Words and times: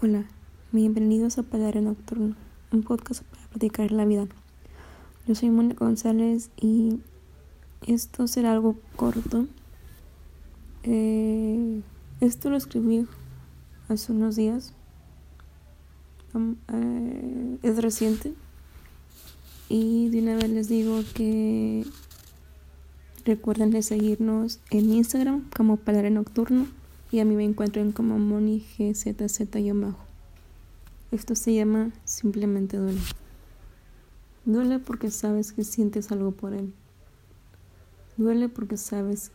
Hola, 0.00 0.26
bienvenidos 0.70 1.38
a 1.38 1.42
Palabra 1.42 1.80
Nocturno, 1.80 2.36
un 2.70 2.84
podcast 2.84 3.24
para 3.24 3.48
platicar 3.48 3.90
la 3.90 4.04
vida. 4.04 4.28
Yo 5.26 5.34
soy 5.34 5.50
Mónica 5.50 5.84
González 5.84 6.50
y 6.56 7.00
esto 7.84 8.28
será 8.28 8.52
algo 8.52 8.76
corto. 8.94 9.48
Eh, 10.84 11.82
esto 12.20 12.48
lo 12.48 12.56
escribí 12.56 13.08
hace 13.88 14.12
unos 14.12 14.36
días. 14.36 14.72
Eh, 16.72 17.58
es 17.64 17.82
reciente. 17.82 18.34
Y 19.68 20.10
de 20.10 20.22
una 20.22 20.36
vez 20.36 20.48
les 20.48 20.68
digo 20.68 21.00
que 21.12 21.84
recuerden 23.24 23.72
de 23.72 23.82
seguirnos 23.82 24.60
en 24.70 24.92
Instagram 24.92 25.50
como 25.50 25.76
Palabra 25.76 26.08
Nocturno 26.10 26.68
y 27.10 27.20
a 27.20 27.24
mí 27.24 27.34
me 27.36 27.44
encuentran 27.44 27.92
como 27.92 28.18
Moni 28.18 28.64
GZZ-bajo. 28.78 29.98
Esto 31.10 31.34
se 31.34 31.54
llama 31.54 31.90
simplemente 32.04 32.76
duele. 32.76 33.00
Duele 34.44 34.78
porque 34.78 35.10
sabes 35.10 35.52
que 35.52 35.64
sientes 35.64 36.12
algo 36.12 36.32
por 36.32 36.52
él. 36.52 36.72
Duele 38.18 38.48
porque 38.48 38.76
sabes 38.76 39.30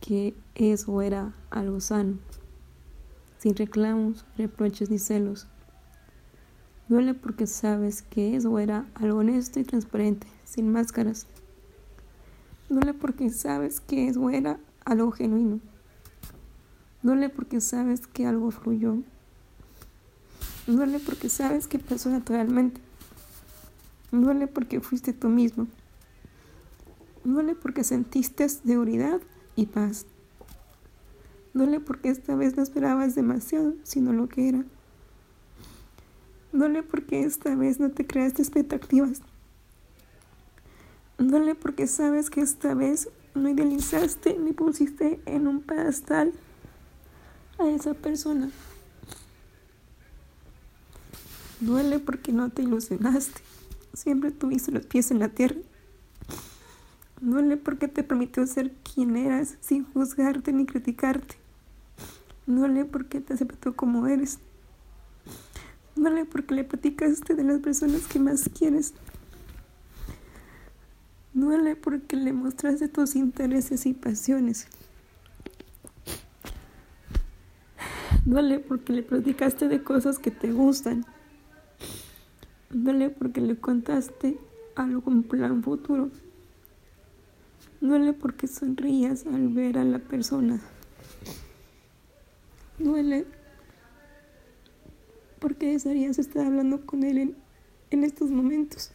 que 0.00 0.34
es 0.54 0.88
o 0.88 1.00
era 1.00 1.32
algo 1.50 1.80
sano, 1.80 2.18
sin 3.38 3.54
reclamos, 3.54 4.24
reproches 4.36 4.90
ni 4.90 4.98
celos. 4.98 5.46
Duele 6.88 7.14
porque 7.14 7.46
sabes 7.46 8.02
que 8.02 8.34
es 8.34 8.44
o 8.44 8.58
era 8.58 8.86
algo 8.94 9.20
honesto 9.20 9.60
y 9.60 9.64
transparente, 9.64 10.26
sin 10.44 10.72
máscaras. 10.72 11.26
Duele 12.68 12.94
porque 12.94 13.30
sabes 13.30 13.80
que 13.80 14.08
es 14.08 14.16
o 14.16 14.28
era 14.30 14.58
algo 14.84 15.12
genuino. 15.12 15.60
Duele 17.02 17.28
porque 17.28 17.60
sabes 17.60 18.06
que 18.06 18.26
algo 18.26 18.50
fluyó. 18.50 18.98
Duele 20.66 21.00
porque 21.00 21.28
sabes 21.28 21.66
que 21.66 21.80
pasó 21.80 22.10
naturalmente. 22.10 22.80
Duele 24.12 24.46
porque 24.46 24.80
fuiste 24.80 25.12
tú 25.12 25.28
mismo. 25.28 25.66
Duele 27.24 27.56
porque 27.56 27.82
sentiste 27.82 28.48
seguridad 28.48 29.20
y 29.56 29.66
paz. 29.66 30.06
Duele 31.54 31.80
porque 31.80 32.08
esta 32.08 32.36
vez 32.36 32.56
no 32.56 32.62
esperabas 32.62 33.14
demasiado, 33.16 33.74
sino 33.82 34.12
lo 34.12 34.28
que 34.28 34.48
era. 34.48 34.64
Duele 36.52 36.82
porque 36.82 37.24
esta 37.24 37.56
vez 37.56 37.80
no 37.80 37.90
te 37.90 38.06
creaste 38.06 38.42
expectativas. 38.42 39.22
Duele 41.18 41.54
porque 41.56 41.88
sabes 41.88 42.30
que 42.30 42.42
esta 42.42 42.74
vez 42.74 43.08
no 43.34 43.48
idealizaste 43.48 44.38
ni 44.38 44.52
pusiste 44.52 45.20
en 45.26 45.48
un 45.48 45.62
pedestal 45.62 46.32
a 47.62 47.70
esa 47.70 47.94
persona. 47.94 48.50
Duele 51.60 51.98
porque 51.98 52.32
no 52.32 52.50
te 52.50 52.62
ilusionaste. 52.62 53.40
Siempre 53.94 54.30
tuviste 54.30 54.72
los 54.72 54.86
pies 54.86 55.10
en 55.10 55.20
la 55.20 55.28
tierra. 55.28 55.60
Duele 57.20 57.56
porque 57.56 57.86
te 57.86 58.02
permitió 58.02 58.44
ser 58.48 58.72
quien 58.72 59.16
eras 59.16 59.56
sin 59.60 59.84
juzgarte 59.84 60.52
ni 60.52 60.66
criticarte. 60.66 61.36
Duele 62.46 62.84
porque 62.84 63.20
te 63.20 63.34
aceptó 63.34 63.76
como 63.76 64.08
eres. 64.08 64.40
Duele 65.94 66.24
porque 66.24 66.54
le 66.54 66.64
platicaste 66.64 67.36
de 67.36 67.44
las 67.44 67.60
personas 67.60 68.08
que 68.08 68.18
más 68.18 68.50
quieres. 68.58 68.94
Duele 71.32 71.76
porque 71.76 72.16
le 72.16 72.32
mostraste 72.32 72.88
tus 72.88 73.14
intereses 73.14 73.86
y 73.86 73.94
pasiones. 73.94 74.66
Duele 78.24 78.60
porque 78.60 78.92
le 78.92 79.02
platicaste 79.02 79.66
de 79.66 79.82
cosas 79.82 80.20
que 80.20 80.30
te 80.30 80.52
gustan. 80.52 81.04
Duele 82.70 83.10
porque 83.10 83.40
le 83.40 83.56
contaste 83.56 84.38
algo 84.76 85.10
en 85.10 85.24
plan 85.24 85.62
futuro. 85.62 86.10
Duele 87.80 88.12
porque 88.12 88.46
sonrías 88.46 89.26
al 89.26 89.48
ver 89.48 89.76
a 89.76 89.84
la 89.84 89.98
persona. 89.98 90.60
Duele 92.78 93.26
porque 95.40 95.72
desearías 95.72 96.20
estar 96.20 96.46
hablando 96.46 96.86
con 96.86 97.02
él 97.02 97.18
en, 97.18 97.36
en 97.90 98.04
estos 98.04 98.30
momentos. 98.30 98.92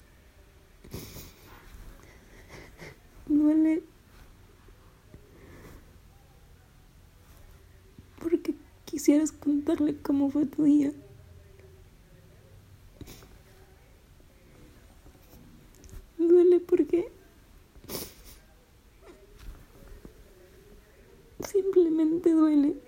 Duele 3.26 3.84
quisieras 8.98 9.32
contarle 9.32 9.96
cómo 10.02 10.32
fue 10.32 10.48
tu 10.48 10.64
día. 10.64 10.92
Duele 16.18 16.60
porque 16.62 17.12
simplemente 21.48 22.32
duele. 22.32 22.87